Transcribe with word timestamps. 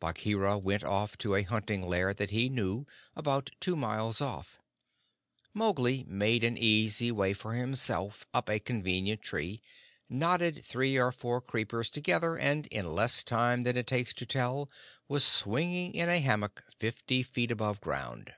Bagheera 0.00 0.58
went 0.58 0.82
off 0.82 1.16
to 1.18 1.36
a 1.36 1.44
hunting 1.44 1.82
lair 1.86 2.12
that 2.12 2.32
he 2.32 2.48
knew, 2.48 2.84
about 3.14 3.52
two 3.60 3.76
miles 3.76 4.20
off. 4.20 4.58
Mowgli 5.54 6.02
made 6.08 6.42
an 6.42 6.56
easy 6.58 7.12
way 7.12 7.32
for 7.32 7.54
himself 7.54 8.26
up 8.34 8.50
a 8.50 8.58
convenient 8.58 9.22
tree, 9.22 9.62
knotted 10.08 10.64
three 10.64 10.96
or 10.98 11.12
four 11.12 11.40
creepers 11.40 11.90
together, 11.90 12.36
and 12.36 12.66
in 12.72 12.88
less 12.92 13.22
time 13.22 13.62
than 13.62 13.76
it 13.76 13.86
takes 13.86 14.12
to 14.14 14.26
tell 14.26 14.68
was 15.06 15.24
swinging 15.24 15.94
in 15.94 16.08
a 16.08 16.18
hammock 16.18 16.64
fifty 16.80 17.22
feet 17.22 17.52
above 17.52 17.80
ground. 17.80 18.34